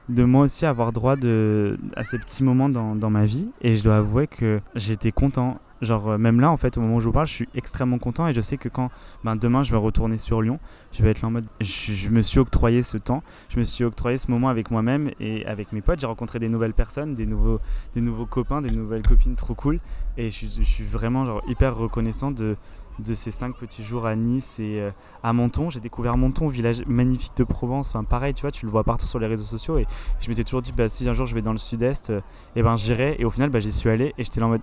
de 0.09 0.25
moi 0.25 0.43
aussi 0.43 0.67
avoir 0.67 0.93
droit 0.93 1.17
de, 1.17 1.79
à 1.97 2.05
ces 2.05 2.19
petits 2.19 2.45
moments 2.45 2.69
dans, 2.69 2.95
dans 2.95 3.11
ma 3.11 3.25
vie. 3.25 3.51
Et 3.61 3.75
je 3.77 3.85
dois 3.85 3.97
avouer 3.97 4.27
que 4.27 4.61
j'étais 4.75 5.13
content. 5.13 5.61
Genre, 5.81 6.11
euh, 6.11 6.19
même 6.19 6.41
là, 6.41 6.51
en 6.51 6.57
fait, 6.57 6.79
au 6.79 6.81
moment 6.81 6.97
où 6.97 7.01
je 7.01 7.07
vous 7.07 7.13
parle, 7.13 7.27
je 7.27 7.33
suis 7.33 7.49
extrêmement 7.55 7.99
content. 7.99 8.27
Et 8.29 8.33
je 8.33 8.41
sais 8.41 8.57
que 8.57 8.69
quand 8.69 8.91
ben, 9.25 9.37
demain 9.37 9.63
je 9.63 9.71
vais 9.71 9.77
retourner 9.77 10.17
sur 10.17 10.41
Lyon, 10.41 10.59
je 10.93 11.03
vais 11.03 11.11
être 11.11 11.23
là 11.23 11.29
en 11.29 11.31
mode. 11.31 11.47
Je, 11.61 12.09
me 12.09 12.23
suis 12.23 12.39
octroyé 12.39 12.83
ce 12.83 12.97
temps, 12.97 13.23
je 13.49 13.59
me 13.59 13.65
suis 13.65 13.85
octroyé 13.85 14.17
ce 14.17 14.31
moment 14.31 14.49
avec 14.49 14.71
moi-même 14.71 15.11
et 15.21 15.45
avec 15.47 15.73
mes 15.73 15.81
potes. 15.81 16.01
J'ai 16.01 16.07
rencontré 16.07 16.39
des 16.39 16.49
nouvelles 16.49 16.75
personnes, 16.75 17.15
des 17.15 17.27
nouveaux, 17.27 17.61
des 17.95 18.01
nouveaux 18.01 18.27
copains, 18.27 18.63
des 18.63 18.75
nouvelles 18.75 19.03
copines 19.03 19.37
trop 19.37 19.55
cool. 19.55 19.81
Et 20.17 20.31
je, 20.31 20.47
je 20.47 20.63
suis 20.63 20.85
vraiment 20.85 21.25
genre, 21.25 21.43
hyper 21.49 21.77
reconnaissant 21.77 22.31
de, 22.31 22.57
de 22.99 23.15
ces 23.15 23.31
cinq 23.31 23.57
petits 23.57 23.83
jours 23.83 24.07
à 24.07 24.15
Nice 24.15 24.59
et 24.61 24.81
euh, 24.81 24.91
à 25.23 25.33
Menton. 25.33 25.71
J'ai 25.71 25.81
découvert 25.81 26.17
Menton, 26.17 26.49
village 26.49 26.85
magnifique 26.87 27.37
de 27.37 27.45
Provence. 27.45 27.91
Enfin, 27.91 28.05
pareil, 28.05 28.35
tu 28.35 28.43
vois, 28.43 28.51
tu 28.51 28.67
le 28.67 28.71
vois 28.71 28.85
partout 28.85 29.07
sur 29.07 29.19
les 29.19 29.27
réseaux 29.27 29.45
sociaux. 29.45 29.79
Et 29.79 29.87
je 30.21 30.29
m'étais 30.29 30.45
toujours 30.45 30.63
dit, 30.63 30.73
bah, 30.73 30.89
si 30.89 31.09
un 31.09 31.13
jour 31.13 31.27
je 31.27 31.35
vais 31.35 31.43
dans 31.43 31.53
le 31.53 31.59
sud-est, 31.59 32.11
euh, 32.11 32.21
eh 32.57 32.63
ben 32.63 32.77
j'irai. 32.77 33.17
Et 33.19 33.25
au 33.25 33.31
final, 33.31 33.51
bah, 33.51 33.61
j'y 33.61 33.73
suis 33.73 33.91
allé 33.91 34.15
et 34.19 34.25
j'étais 34.25 34.41
là 34.41 34.47
en 34.47 34.51
mode. 34.51 34.63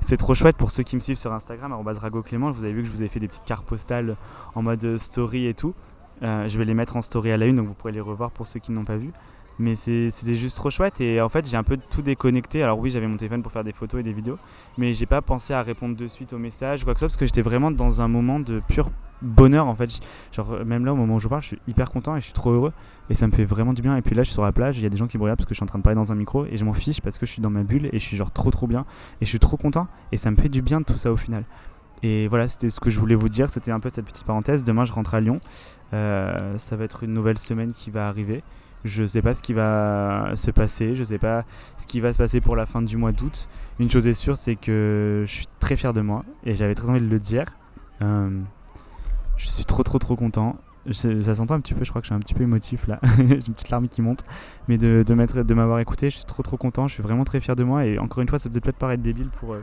C'est 0.00 0.16
trop 0.16 0.34
chouette 0.34 0.56
pour 0.56 0.70
ceux 0.70 0.82
qui 0.82 0.96
me 0.96 1.00
suivent 1.00 1.18
sur 1.18 1.32
Instagram, 1.32 1.72
Rago 1.72 2.22
Clément. 2.22 2.50
Vous 2.50 2.64
avez 2.64 2.74
vu 2.74 2.82
que 2.82 2.88
je 2.88 2.92
vous 2.92 3.00
avais 3.00 3.08
fait 3.08 3.20
des 3.20 3.28
petites 3.28 3.44
cartes 3.44 3.64
postales 3.64 4.16
en 4.54 4.62
mode 4.62 4.84
euh, 4.84 4.98
story 4.98 5.46
et 5.46 5.54
tout. 5.54 5.74
je 6.20 6.58
vais 6.58 6.64
les 6.64 6.74
mettre 6.74 6.96
en 6.96 7.02
story 7.02 7.32
à 7.32 7.36
la 7.36 7.46
une, 7.46 7.56
donc 7.56 7.66
vous 7.66 7.74
pourrez 7.74 7.92
les 7.92 8.00
revoir 8.00 8.30
pour 8.30 8.46
ceux 8.46 8.60
qui 8.60 8.72
n'ont 8.72 8.84
pas 8.84 8.96
vu 8.96 9.12
mais 9.58 9.76
c'était 9.76 10.34
juste 10.34 10.56
trop 10.56 10.70
chouette 10.70 11.00
et 11.00 11.20
en 11.20 11.28
fait 11.28 11.48
j'ai 11.48 11.56
un 11.56 11.62
peu 11.62 11.76
tout 11.76 12.02
déconnecté 12.02 12.62
alors 12.62 12.78
oui 12.78 12.90
j'avais 12.90 13.06
mon 13.06 13.16
téléphone 13.16 13.42
pour 13.42 13.52
faire 13.52 13.64
des 13.64 13.72
photos 13.72 14.00
et 14.00 14.02
des 14.02 14.12
vidéos 14.12 14.38
mais 14.78 14.92
j'ai 14.92 15.06
pas 15.06 15.22
pensé 15.22 15.54
à 15.54 15.62
répondre 15.62 15.96
de 15.96 16.06
suite 16.06 16.32
aux 16.32 16.38
messages 16.38 16.82
ou 16.82 16.84
quoi 16.84 16.94
que 16.94 17.00
ce 17.00 17.06
soit 17.06 17.08
parce 17.08 17.16
que 17.16 17.26
j'étais 17.26 17.42
vraiment 17.42 17.70
dans 17.70 18.02
un 18.02 18.08
moment 18.08 18.40
de 18.40 18.60
pur 18.66 18.90
bonheur 19.22 19.66
en 19.66 19.74
fait 19.74 20.00
genre 20.32 20.64
même 20.64 20.84
là 20.84 20.92
au 20.92 20.96
moment 20.96 21.14
où 21.14 21.20
je 21.20 21.28
parle 21.28 21.42
je 21.42 21.48
suis 21.48 21.58
hyper 21.68 21.90
content 21.90 22.16
et 22.16 22.20
je 22.20 22.24
suis 22.24 22.34
trop 22.34 22.50
heureux 22.50 22.72
et 23.08 23.14
ça 23.14 23.26
me 23.26 23.32
fait 23.32 23.44
vraiment 23.44 23.72
du 23.72 23.80
bien 23.80 23.96
et 23.96 24.02
puis 24.02 24.14
là 24.14 24.22
je 24.22 24.28
suis 24.28 24.34
sur 24.34 24.44
la 24.44 24.52
plage 24.52 24.78
il 24.78 24.82
y 24.82 24.86
a 24.86 24.90
des 24.90 24.96
gens 24.96 25.06
qui 25.06 25.18
me 25.18 25.22
regardent 25.22 25.38
parce 25.38 25.48
que 25.48 25.54
je 25.54 25.58
suis 25.58 25.64
en 25.64 25.68
train 25.68 25.78
de 25.78 25.84
parler 25.84 25.96
dans 25.96 26.10
un 26.10 26.16
micro 26.16 26.46
et 26.46 26.56
je 26.56 26.64
m'en 26.64 26.72
fiche 26.72 27.00
parce 27.00 27.18
que 27.18 27.26
je 27.26 27.30
suis 27.30 27.42
dans 27.42 27.50
ma 27.50 27.62
bulle 27.62 27.86
et 27.92 27.98
je 27.98 28.04
suis 28.04 28.16
genre 28.16 28.32
trop 28.32 28.50
trop 28.50 28.66
bien 28.66 28.84
et 29.20 29.24
je 29.24 29.30
suis 29.30 29.38
trop 29.38 29.56
content 29.56 29.86
et 30.10 30.16
ça 30.16 30.30
me 30.30 30.36
fait 30.36 30.48
du 30.48 30.62
bien 30.62 30.80
de 30.80 30.84
tout 30.84 30.96
ça 30.96 31.12
au 31.12 31.16
final 31.16 31.44
et 32.04 32.28
voilà, 32.28 32.48
c'était 32.48 32.68
ce 32.68 32.80
que 32.80 32.90
je 32.90 33.00
voulais 33.00 33.14
vous 33.14 33.30
dire. 33.30 33.48
C'était 33.48 33.70
un 33.70 33.80
peu 33.80 33.88
cette 33.88 34.04
petite 34.04 34.24
parenthèse. 34.24 34.62
Demain, 34.62 34.84
je 34.84 34.92
rentre 34.92 35.14
à 35.14 35.20
Lyon. 35.20 35.40
Euh, 35.94 36.58
ça 36.58 36.76
va 36.76 36.84
être 36.84 37.02
une 37.02 37.14
nouvelle 37.14 37.38
semaine 37.38 37.72
qui 37.72 37.90
va 37.90 38.08
arriver. 38.08 38.42
Je 38.84 39.06
sais 39.06 39.22
pas 39.22 39.32
ce 39.32 39.42
qui 39.42 39.54
va 39.54 40.32
se 40.34 40.50
passer, 40.50 40.94
je 40.94 41.04
sais 41.04 41.18
pas 41.18 41.44
ce 41.78 41.86
qui 41.86 42.00
va 42.00 42.12
se 42.12 42.18
passer 42.18 42.40
pour 42.40 42.54
la 42.54 42.66
fin 42.66 42.82
du 42.82 42.96
mois 42.96 43.12
d'août. 43.12 43.48
Une 43.78 43.90
chose 43.90 44.06
est 44.06 44.12
sûre, 44.12 44.36
c'est 44.36 44.56
que 44.56 45.24
je 45.26 45.32
suis 45.32 45.46
très 45.58 45.76
fier 45.76 45.92
de 45.92 46.02
moi 46.02 46.22
et 46.44 46.54
j'avais 46.54 46.74
très 46.74 46.90
envie 46.90 47.00
de 47.00 47.08
le 47.08 47.18
dire. 47.18 47.46
Euh, 48.02 48.42
je 49.36 49.48
suis 49.48 49.64
trop 49.64 49.82
trop 49.82 49.98
trop 49.98 50.16
content. 50.16 50.56
ça 50.90 51.34
s'entend 51.34 51.54
un 51.54 51.60
petit 51.60 51.72
peu, 51.72 51.82
je 51.82 51.90
crois 51.90 52.02
que 52.02 52.06
je 52.06 52.12
suis 52.12 52.14
un 52.14 52.20
petit 52.20 52.34
peu 52.34 52.42
émotif 52.42 52.86
là. 52.86 53.00
J'ai 53.16 53.22
une 53.22 53.54
petite 53.54 53.70
larme 53.70 53.88
qui 53.88 54.02
monte. 54.02 54.24
Mais 54.68 54.76
de, 54.76 55.02
de 55.06 55.54
m'avoir 55.54 55.78
écouté, 55.78 56.10
je 56.10 56.16
suis 56.16 56.24
trop 56.26 56.42
trop 56.42 56.58
content. 56.58 56.86
Je 56.86 56.94
suis 56.94 57.02
vraiment 57.02 57.24
très 57.24 57.40
fier 57.40 57.56
de 57.56 57.64
moi. 57.64 57.86
Et 57.86 57.98
encore 57.98 58.20
une 58.20 58.28
fois, 58.28 58.38
ça 58.38 58.50
peut 58.50 58.60
peut-être 58.60 58.76
paraître 58.76 59.02
débile 59.02 59.30
pour 59.30 59.54
euh, 59.54 59.62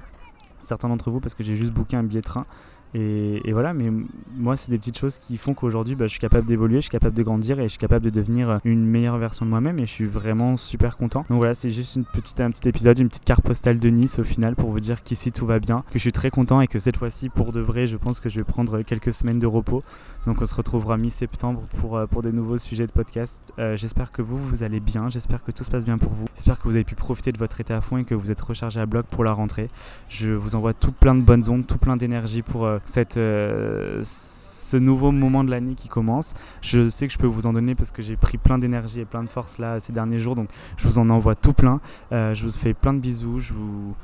certains 0.62 0.90
d'entre 0.90 1.12
vous 1.12 1.20
parce 1.20 1.36
que 1.36 1.44
j'ai 1.44 1.56
juste 1.56 1.72
booké 1.72 1.96
un 1.96 2.04
billet 2.04 2.22
de 2.22 2.26
train. 2.26 2.46
Et, 2.94 3.52
voilà, 3.54 3.74
mais 3.74 3.90
moi, 4.36 4.58
c'est 4.58 4.70
des 4.70 4.78
petites 4.78 4.98
choses 4.98 5.18
qui 5.18 5.38
font 5.38 5.54
qu'aujourd'hui, 5.54 5.96
bah, 5.96 6.08
je 6.08 6.12
suis 6.12 6.20
capable 6.20 6.46
d'évoluer, 6.46 6.78
je 6.78 6.82
suis 6.82 6.90
capable 6.90 7.16
de 7.16 7.24
grandir 7.24 7.60
et 7.60 7.64
je 7.64 7.70
suis 7.70 7.78
capable 7.78 8.04
de 8.06 8.10
devenir 8.10 8.60
une 8.66 8.86
meilleure 8.86 9.18
version 9.18 9.46
de 9.46 9.50
moi-même 9.50 9.80
et 9.80 9.86
je 9.86 9.90
suis 9.92 10.06
vraiment 10.06 10.58
super 10.58 10.98
content. 10.98 11.26
Donc 11.30 11.38
voilà, 11.38 11.54
c'est 11.54 11.70
juste 11.70 11.96
une 11.96 12.06
petite, 12.06 12.40
un 12.42 12.52
petit 12.52 12.68
épisode, 12.68 13.00
une 13.00 13.08
petite 13.08 13.24
carte 13.24 13.44
postale 13.44 13.80
de 13.80 13.90
Nice 13.90 14.20
au 14.20 14.24
final 14.24 14.56
pour 14.56 14.70
vous 14.70 14.80
dire 14.80 15.04
qu'ici 15.04 15.32
tout 15.32 15.46
va 15.46 15.60
bien, 15.60 15.84
que 15.88 15.94
je 15.94 16.00
suis 16.00 16.12
très 16.12 16.30
content 16.30 16.62
et 16.62 16.68
que 16.68 16.80
cette 16.80 16.98
fois-ci, 16.98 17.30
pour 17.30 17.54
de 17.54 17.62
vrai, 17.62 17.88
je 17.88 17.98
pense 17.98 18.20
que 18.20 18.30
je 18.30 18.40
vais 18.40 18.44
prendre 18.44 18.82
quelques 18.82 19.14
semaines 19.14 19.40
de 19.40 19.48
repos. 19.48 19.84
Donc 20.26 20.42
on 20.42 20.46
se 20.46 20.54
retrouvera 20.54 20.98
mi-septembre 20.98 21.64
pour, 21.80 21.98
euh, 21.98 22.06
pour 22.06 22.22
des 22.22 22.32
nouveaux 22.32 22.58
sujets 22.58 22.86
de 22.86 22.92
podcast. 22.92 23.54
Euh, 23.58 23.76
j'espère 23.76 24.12
que 24.12 24.22
vous, 24.22 24.38
vous 24.38 24.64
allez 24.64 24.80
bien, 24.80 25.10
j'espère 25.10 25.44
que 25.44 25.52
tout 25.52 25.64
se 25.64 25.72
passe 25.72 25.86
bien 25.86 25.98
pour 25.98 26.12
vous. 26.12 26.26
J'espère 26.36 26.60
que 26.60 26.64
vous 26.68 26.76
avez 26.76 26.84
pu 26.84 26.96
profiter 26.96 27.32
de 27.32 27.38
votre 27.38 27.60
été 27.60 27.74
à 27.74 27.82
fond 27.82 27.98
et 27.98 28.04
que 28.04 28.14
vous 28.14 28.32
êtes 28.32 28.42
rechargé 28.42 28.80
à 28.80 28.86
bloc 28.86 29.06
pour 29.08 29.24
la 29.24 29.34
rentrée. 29.34 29.70
Je 30.10 30.32
vous 30.32 30.56
envoie 30.56 30.74
tout 30.74 30.92
plein 30.92 31.16
de 31.16 31.22
bonnes 31.22 31.50
ondes, 31.50 31.66
tout 31.66 31.78
plein 31.78 31.98
d'énergie 31.98 32.42
pour 32.42 32.66
euh, 32.66 32.80
cette, 32.86 33.16
ce 33.16 34.78
nouveau 34.78 35.12
moment 35.12 35.44
de 35.44 35.52
l'année 35.52 35.76
qui 35.76 35.88
commence. 35.88 36.34
Je 36.62 36.90
sais 36.90 37.08
que 37.08 37.14
je 37.14 37.18
peux 37.18 37.28
vous 37.28 37.46
en 37.46 37.54
donner 37.54 37.76
parce 37.76 37.92
que 37.92 38.02
j'ai 38.02 38.16
pris 38.16 38.38
plein 38.38 38.58
d'énergie 38.58 39.02
et 39.02 39.06
plein 39.06 39.24
de 39.24 39.30
force 39.30 39.58
là 39.58 39.80
ces 39.80 39.94
derniers 39.94 40.20
jours, 40.20 40.36
donc 40.36 40.50
je 40.78 40.88
vous 40.88 41.00
en 41.00 41.10
envoie 41.10 41.36
tout 41.36 41.54
plein. 41.54 41.80
je 42.12 42.44
vous 42.44 42.52
fais 42.52 42.74
plein 42.74 42.94
de 42.94 43.00
bisous, 43.00 43.40
je 43.40 43.54
vous 43.54 43.96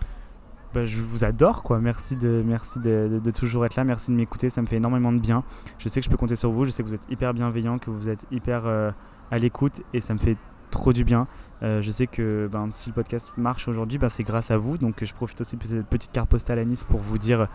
bah, 0.74 0.86
je 0.86 1.02
vous 1.02 1.24
adore 1.24 1.64
quoi. 1.64 1.80
Merci 1.80 2.16
de 2.16 2.44
merci 2.46 2.80
de, 2.80 3.32
toujours 3.32 3.66
être 3.66 3.76
là, 3.76 3.84
merci 3.84 4.12
de 4.12 4.16
m'écouter, 4.16 4.50
ça 4.50 4.62
me 4.62 4.68
fait 4.68 4.76
énormément 4.78 5.12
de 5.12 5.20
bien. 5.20 5.44
Je 5.80 5.90
sais 5.90 6.00
que 6.00 6.06
je 6.06 6.10
peux 6.10 6.18
compter 6.18 6.36
sur 6.36 6.52
vous, 6.52 6.66
je 6.66 6.72
sais 6.72 6.84
que 6.84 6.88
vous 6.88 6.94
êtes 6.94 7.10
hyper 7.10 7.34
bienveillant, 7.34 7.80
que 7.80 7.90
vous 7.90 8.10
êtes 8.10 8.26
hyper 8.32 8.64
euh, 8.66 8.92
à 9.32 9.38
l'écoute 9.38 9.82
et 9.94 10.02
ça 10.02 10.14
me 10.14 10.20
fait 10.20 10.38
trop 10.70 10.94
du 10.94 11.04
bien. 11.04 11.26
Euh, 11.64 11.82
je 11.82 11.90
sais 11.90 12.06
que 12.06 12.48
ben, 12.52 12.70
si 12.70 12.90
le 12.90 12.94
podcast 12.94 13.32
marche 13.38 13.68
aujourd'hui, 13.68 13.98
ben, 13.98 14.10
c'est 14.10 14.24
grâce 14.24 14.52
à 14.52 14.58
vous. 14.58 14.78
Donc 14.78 15.04
je 15.04 15.14
profite 15.14 15.42
aussi 15.42 15.58
de 15.58 15.64
cette 15.64 15.88
petite 15.88 16.12
carte 16.12 16.30
postale 16.30 16.60
à 16.60 16.66
Nice 16.66 16.84
pour 16.84 17.00
vous 17.00 17.18
dire 17.18 17.48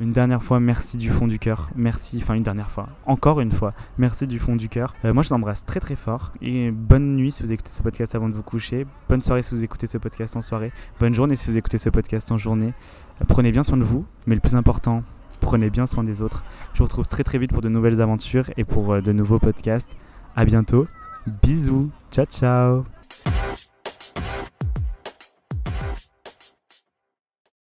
Une 0.00 0.12
dernière 0.12 0.42
fois, 0.42 0.58
merci 0.58 0.96
du 0.96 1.08
fond 1.10 1.28
du 1.28 1.38
cœur. 1.38 1.70
Merci, 1.76 2.18
enfin 2.20 2.34
une 2.34 2.42
dernière 2.42 2.70
fois, 2.70 2.88
encore 3.06 3.40
une 3.40 3.52
fois, 3.52 3.74
merci 3.96 4.26
du 4.26 4.40
fond 4.40 4.56
du 4.56 4.68
cœur. 4.68 4.92
Euh, 5.04 5.14
moi, 5.14 5.22
je 5.22 5.28
vous 5.28 5.34
embrasse 5.34 5.64
très 5.64 5.78
très 5.78 5.94
fort. 5.94 6.32
Et 6.42 6.72
bonne 6.72 7.14
nuit 7.14 7.30
si 7.30 7.44
vous 7.44 7.52
écoutez 7.52 7.70
ce 7.70 7.82
podcast 7.82 8.14
avant 8.14 8.28
de 8.28 8.34
vous 8.34 8.42
coucher. 8.42 8.86
Bonne 9.08 9.22
soirée 9.22 9.42
si 9.42 9.54
vous 9.54 9.62
écoutez 9.62 9.86
ce 9.86 9.98
podcast 9.98 10.36
en 10.36 10.40
soirée. 10.40 10.72
Bonne 10.98 11.14
journée 11.14 11.36
si 11.36 11.48
vous 11.48 11.56
écoutez 11.56 11.78
ce 11.78 11.90
podcast 11.90 12.32
en 12.32 12.36
journée. 12.36 12.72
Euh, 13.22 13.24
prenez 13.28 13.52
bien 13.52 13.62
soin 13.62 13.76
de 13.76 13.84
vous, 13.84 14.04
mais 14.26 14.34
le 14.34 14.40
plus 14.40 14.56
important, 14.56 15.04
prenez 15.40 15.70
bien 15.70 15.86
soin 15.86 16.02
des 16.02 16.22
autres. 16.22 16.42
Je 16.72 16.78
vous 16.78 16.84
retrouve 16.84 17.06
très 17.06 17.22
très 17.22 17.38
vite 17.38 17.52
pour 17.52 17.62
de 17.62 17.68
nouvelles 17.68 18.00
aventures 18.00 18.50
et 18.56 18.64
pour 18.64 18.94
euh, 18.94 19.00
de 19.00 19.12
nouveaux 19.12 19.38
podcasts. 19.38 19.96
À 20.34 20.44
bientôt. 20.44 20.88
Bisous. 21.40 21.90
Ciao 22.10 22.26
ciao. 22.26 22.84